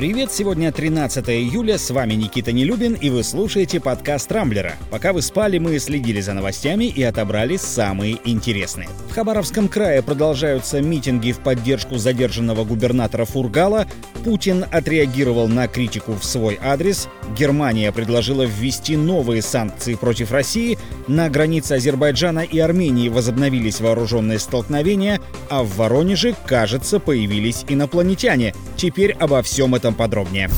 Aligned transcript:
Привет, 0.00 0.32
сегодня 0.32 0.72
13 0.72 1.28
июля, 1.28 1.76
с 1.76 1.90
вами 1.90 2.14
Никита 2.14 2.52
Нелюбин, 2.52 2.94
и 2.94 3.10
вы 3.10 3.22
слушаете 3.22 3.80
подкаст 3.80 4.32
Рамблера. 4.32 4.76
Пока 4.90 5.12
вы 5.12 5.20
спали, 5.20 5.58
мы 5.58 5.78
следили 5.78 6.22
за 6.22 6.32
новостями 6.32 6.86
и 6.86 7.02
отобрали 7.02 7.58
самые 7.58 8.16
интересные. 8.24 8.88
В 9.10 9.12
Хабаровском 9.12 9.68
крае 9.68 10.02
продолжаются 10.02 10.80
митинги 10.80 11.32
в 11.32 11.40
поддержку 11.40 11.98
задержанного 11.98 12.64
губернатора 12.64 13.26
Фургала, 13.26 13.86
Путин 14.24 14.64
отреагировал 14.70 15.48
на 15.48 15.68
критику 15.68 16.14
в 16.14 16.24
свой 16.24 16.58
адрес, 16.62 17.06
Германия 17.38 17.92
предложила 17.92 18.44
ввести 18.44 18.96
новые 18.96 19.42
санкции 19.42 19.96
против 19.96 20.32
России, 20.32 20.78
на 21.08 21.28
границе 21.28 21.72
Азербайджана 21.72 22.40
и 22.40 22.58
Армении 22.58 23.08
возобновились 23.08 23.80
вооруженные 23.80 24.38
столкновения, 24.38 25.20
а 25.48 25.62
в 25.62 25.76
Воронеже, 25.76 26.34
кажется, 26.46 27.00
появились 27.00 27.64
инопланетяне. 27.68 28.54
Теперь 28.76 29.12
обо 29.12 29.42
всем 29.42 29.74
этом 29.74 29.89
подробнее 29.94 30.50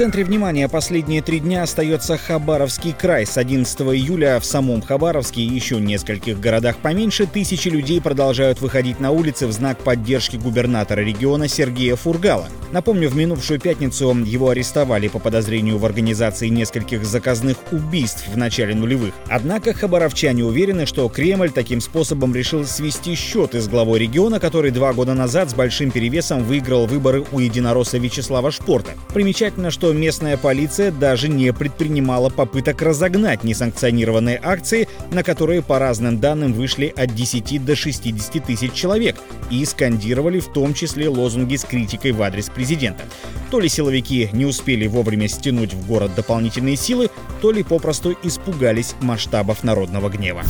центре 0.00 0.24
внимания 0.24 0.66
последние 0.66 1.20
три 1.20 1.40
дня 1.40 1.64
остается 1.64 2.16
Хабаровский 2.16 2.94
край. 2.94 3.26
С 3.26 3.36
11 3.36 3.80
июля 3.82 4.40
в 4.40 4.46
самом 4.46 4.80
Хабаровске 4.80 5.42
и 5.42 5.54
еще 5.54 5.78
нескольких 5.78 6.40
городах 6.40 6.78
поменьше 6.78 7.26
тысячи 7.26 7.68
людей 7.68 8.00
продолжают 8.00 8.62
выходить 8.62 8.98
на 8.98 9.10
улицы 9.10 9.46
в 9.46 9.52
знак 9.52 9.76
поддержки 9.80 10.36
губернатора 10.36 11.00
региона 11.00 11.48
Сергея 11.48 11.96
Фургала. 11.96 12.48
Напомню, 12.72 13.08
в 13.08 13.16
минувшую 13.16 13.58
пятницу 13.58 14.16
его 14.24 14.50
арестовали 14.50 15.08
по 15.08 15.18
подозрению 15.18 15.78
в 15.78 15.84
организации 15.84 16.46
нескольких 16.46 17.04
заказных 17.04 17.56
убийств 17.72 18.28
в 18.28 18.36
начале 18.36 18.76
нулевых. 18.76 19.12
Однако 19.28 19.74
хабаровчане 19.74 20.44
уверены, 20.44 20.86
что 20.86 21.08
Кремль 21.08 21.50
таким 21.50 21.80
способом 21.80 22.32
решил 22.32 22.64
свести 22.64 23.16
счеты 23.16 23.60
с 23.60 23.66
главой 23.66 23.98
региона, 23.98 24.38
который 24.38 24.70
два 24.70 24.92
года 24.92 25.14
назад 25.14 25.50
с 25.50 25.54
большим 25.54 25.90
перевесом 25.90 26.44
выиграл 26.44 26.86
выборы 26.86 27.24
у 27.32 27.40
единоросса 27.40 27.98
Вячеслава 27.98 28.52
Шпорта. 28.52 28.92
Примечательно, 29.12 29.72
что 29.72 29.92
местная 29.92 30.36
полиция 30.36 30.92
даже 30.92 31.28
не 31.28 31.52
предпринимала 31.52 32.30
попыток 32.30 32.82
разогнать 32.82 33.42
несанкционированные 33.42 34.38
акции, 34.40 34.88
на 35.10 35.24
которые 35.24 35.62
по 35.62 35.80
разным 35.80 36.20
данным 36.20 36.52
вышли 36.52 36.92
от 36.96 37.16
10 37.16 37.64
до 37.64 37.74
60 37.74 38.44
тысяч 38.44 38.72
человек 38.74 39.16
и 39.50 39.64
скандировали 39.64 40.38
в 40.38 40.52
том 40.52 40.72
числе 40.72 41.08
лозунги 41.08 41.56
с 41.56 41.64
критикой 41.64 42.12
в 42.12 42.22
адрес 42.22 42.46
президента. 42.46 42.59
То 43.50 43.60
ли 43.60 43.68
силовики 43.68 44.28
не 44.32 44.46
успели 44.46 44.86
вовремя 44.86 45.28
стянуть 45.28 45.74
в 45.74 45.86
город 45.86 46.12
дополнительные 46.14 46.76
силы, 46.76 47.10
то 47.40 47.50
ли 47.50 47.62
попросту 47.62 48.16
испугались 48.22 48.94
масштабов 49.00 49.64
народного 49.64 50.08
гнева. 50.08 50.42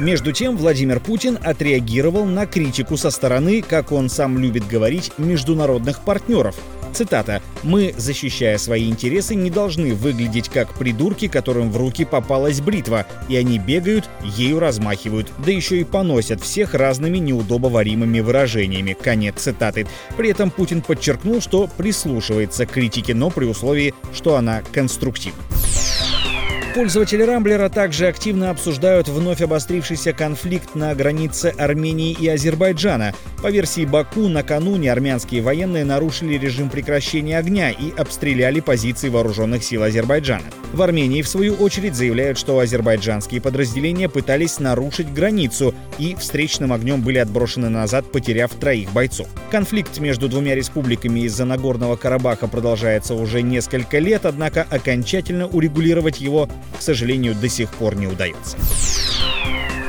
Между 0.00 0.32
тем, 0.32 0.56
Владимир 0.56 1.00
Путин 1.00 1.38
отреагировал 1.42 2.24
на 2.24 2.46
критику 2.46 2.96
со 2.96 3.10
стороны, 3.10 3.62
как 3.62 3.92
он 3.92 4.08
сам 4.08 4.38
любит 4.38 4.66
говорить, 4.66 5.12
международных 5.16 6.00
партнеров, 6.00 6.56
Цитата. 6.92 7.42
«Мы, 7.62 7.94
защищая 7.96 8.58
свои 8.58 8.88
интересы, 8.88 9.34
не 9.34 9.50
должны 9.50 9.94
выглядеть 9.94 10.48
как 10.48 10.74
придурки, 10.74 11.28
которым 11.28 11.70
в 11.70 11.76
руки 11.76 12.04
попалась 12.04 12.60
бритва, 12.60 13.06
и 13.28 13.36
они 13.36 13.58
бегают, 13.58 14.08
ею 14.22 14.58
размахивают, 14.58 15.32
да 15.44 15.50
еще 15.50 15.80
и 15.80 15.84
поносят 15.84 16.42
всех 16.42 16.74
разными 16.74 17.18
неудобоваримыми 17.18 18.20
выражениями». 18.20 18.96
Конец 19.00 19.36
цитаты. 19.36 19.86
При 20.16 20.30
этом 20.30 20.50
Путин 20.50 20.82
подчеркнул, 20.82 21.40
что 21.40 21.68
прислушивается 21.76 22.66
к 22.66 22.72
критике, 22.72 23.14
но 23.14 23.30
при 23.30 23.46
условии, 23.46 23.94
что 24.12 24.36
она 24.36 24.62
конструктивна. 24.72 25.42
Пользователи 26.74 27.22
Рамблера 27.22 27.68
также 27.68 28.06
активно 28.06 28.48
обсуждают 28.48 29.06
вновь 29.06 29.42
обострившийся 29.42 30.14
конфликт 30.14 30.74
на 30.74 30.94
границе 30.94 31.52
Армении 31.58 32.16
и 32.18 32.26
Азербайджана. 32.28 33.12
По 33.42 33.50
версии 33.50 33.84
Баку, 33.84 34.28
накануне 34.28 34.90
армянские 34.90 35.42
военные 35.42 35.84
нарушили 35.84 36.38
режим 36.38 36.70
прекращения 36.70 37.36
огня 37.36 37.70
и 37.70 37.90
обстреляли 37.94 38.60
позиции 38.60 39.10
вооруженных 39.10 39.64
сил 39.64 39.82
Азербайджана. 39.82 40.44
В 40.72 40.80
Армении, 40.80 41.20
в 41.20 41.28
свою 41.28 41.54
очередь, 41.56 41.94
заявляют, 41.94 42.38
что 42.38 42.58
азербайджанские 42.58 43.42
подразделения 43.42 44.08
пытались 44.08 44.58
нарушить 44.58 45.12
границу 45.12 45.74
и 45.98 46.14
встречным 46.14 46.72
огнем 46.72 47.02
были 47.02 47.18
отброшены 47.18 47.68
назад, 47.68 48.10
потеряв 48.10 48.52
троих 48.54 48.90
бойцов. 48.92 49.28
Конфликт 49.50 49.98
между 49.98 50.28
двумя 50.30 50.54
республиками 50.54 51.20
из-за 51.20 51.44
Нагорного 51.44 51.96
Карабаха 51.96 52.48
продолжается 52.48 53.14
уже 53.14 53.42
несколько 53.42 53.98
лет, 53.98 54.24
однако 54.24 54.66
окончательно 54.70 55.46
урегулировать 55.46 56.22
его 56.22 56.48
к 56.76 56.82
сожалению, 56.82 57.34
до 57.34 57.48
сих 57.48 57.70
пор 57.70 57.96
не 57.96 58.06
удается. 58.06 58.56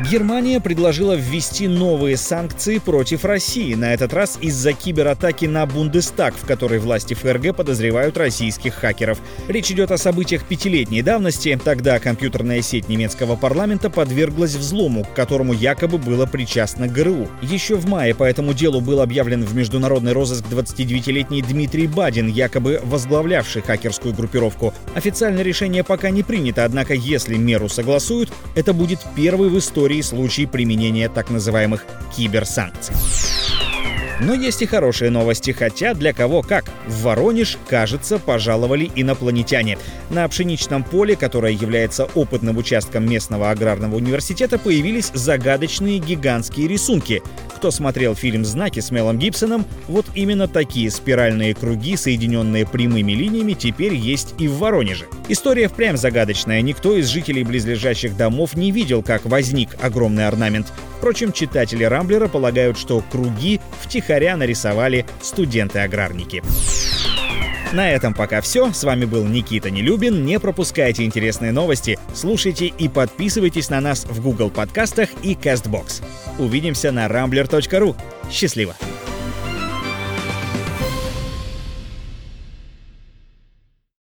Германия 0.00 0.60
предложила 0.60 1.14
ввести 1.14 1.68
новые 1.68 2.16
санкции 2.16 2.78
против 2.78 3.24
России, 3.24 3.74
на 3.74 3.94
этот 3.94 4.12
раз 4.12 4.38
из-за 4.40 4.72
кибератаки 4.72 5.44
на 5.44 5.64
Бундестаг, 5.66 6.34
в 6.34 6.46
которой 6.46 6.80
власти 6.80 7.14
ФРГ 7.14 7.54
подозревают 7.54 8.16
российских 8.16 8.74
хакеров. 8.74 9.18
Речь 9.48 9.70
идет 9.70 9.92
о 9.92 9.98
событиях 9.98 10.44
пятилетней 10.44 11.02
давности. 11.02 11.58
Тогда 11.62 11.98
компьютерная 11.98 12.62
сеть 12.62 12.88
немецкого 12.88 13.36
парламента 13.36 13.90
подверглась 13.90 14.54
взлому, 14.54 15.04
к 15.04 15.12
которому 15.14 15.52
якобы 15.52 15.98
было 15.98 16.26
причастно 16.26 16.88
ГРУ. 16.88 17.28
Еще 17.42 17.76
в 17.76 17.86
мае 17.86 18.14
по 18.14 18.24
этому 18.24 18.54
делу 18.54 18.80
был 18.80 19.00
объявлен 19.00 19.44
в 19.44 19.54
международный 19.54 20.12
розыск 20.12 20.44
29-летний 20.50 21.42
Дмитрий 21.42 21.86
Бадин, 21.86 22.28
якобы 22.28 22.80
возглавлявший 22.84 23.62
хакерскую 23.62 24.14
группировку. 24.14 24.74
Официальное 24.94 25.42
решение 25.42 25.84
пока 25.84 26.10
не 26.10 26.22
принято, 26.22 26.64
однако 26.64 26.94
если 26.94 27.36
меру 27.36 27.68
согласуют, 27.68 28.32
это 28.56 28.72
будет 28.72 28.98
первый 29.14 29.48
в 29.48 29.58
истории 29.58 29.81
истории 29.82 30.00
случай 30.00 30.46
применения 30.46 31.08
так 31.08 31.28
называемых 31.28 31.84
киберсанкций. 32.14 32.94
Но 34.22 34.34
есть 34.34 34.62
и 34.62 34.66
хорошие 34.66 35.10
новости, 35.10 35.50
хотя 35.50 35.94
для 35.94 36.12
кого 36.12 36.42
как. 36.42 36.66
В 36.86 37.02
Воронеж, 37.02 37.58
кажется, 37.68 38.20
пожаловали 38.20 38.88
инопланетяне. 38.94 39.78
На 40.10 40.28
пшеничном 40.28 40.84
поле, 40.84 41.16
которое 41.16 41.52
является 41.52 42.04
опытным 42.04 42.56
участком 42.56 43.04
местного 43.04 43.50
аграрного 43.50 43.96
университета, 43.96 44.58
появились 44.58 45.10
загадочные 45.12 45.98
гигантские 45.98 46.68
рисунки. 46.68 47.20
Кто 47.56 47.72
смотрел 47.72 48.14
фильм 48.14 48.44
«Знаки» 48.44 48.78
с 48.78 48.92
Мелом 48.92 49.18
Гибсоном, 49.18 49.66
вот 49.88 50.06
именно 50.14 50.46
такие 50.46 50.90
спиральные 50.92 51.54
круги, 51.54 51.96
соединенные 51.96 52.64
прямыми 52.64 53.12
линиями, 53.12 53.54
теперь 53.54 53.94
есть 53.94 54.34
и 54.38 54.46
в 54.46 54.58
Воронеже. 54.58 55.06
История 55.28 55.68
впрямь 55.68 55.96
загадочная. 55.96 56.60
Никто 56.60 56.96
из 56.96 57.08
жителей 57.08 57.42
близлежащих 57.42 58.16
домов 58.16 58.54
не 58.54 58.70
видел, 58.70 59.02
как 59.02 59.24
возник 59.24 59.70
огромный 59.80 60.28
орнамент. 60.28 60.72
Впрочем, 61.02 61.32
читатели 61.32 61.82
Рамблера 61.82 62.28
полагают, 62.28 62.78
что 62.78 63.02
круги 63.10 63.60
втихаря 63.80 64.36
нарисовали 64.36 65.04
студенты-аграрники. 65.20 66.44
На 67.72 67.90
этом 67.90 68.14
пока 68.14 68.40
все. 68.40 68.72
С 68.72 68.84
вами 68.84 69.04
был 69.04 69.24
Никита 69.24 69.68
Нелюбин. 69.68 70.24
Не 70.24 70.38
пропускайте 70.38 71.02
интересные 71.02 71.50
новости, 71.50 71.98
слушайте 72.14 72.66
и 72.66 72.88
подписывайтесь 72.88 73.68
на 73.68 73.80
нас 73.80 74.04
в 74.04 74.22
Google 74.22 74.50
подкастах 74.50 75.08
и 75.24 75.34
CastBox. 75.34 76.04
Увидимся 76.38 76.92
на 76.92 77.08
rambler.ru. 77.08 77.96
Счастливо! 78.30 78.76